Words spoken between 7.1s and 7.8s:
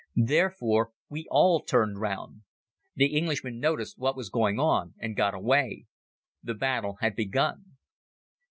begun.